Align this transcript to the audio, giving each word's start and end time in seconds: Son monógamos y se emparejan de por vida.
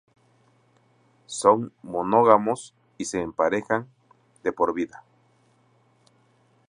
Son 1.27 1.71
monógamos 1.83 2.73
y 2.97 3.05
se 3.05 3.21
emparejan 3.21 3.87
de 4.41 4.51
por 4.51 4.73
vida. 4.73 5.03